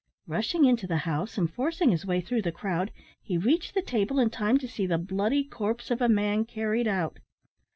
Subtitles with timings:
[0.25, 2.89] Rushing into the house, and forcing his way through the crowd,
[3.21, 6.87] he reached the table in time to see the bloody corpse of a man carried
[6.87, 7.19] out.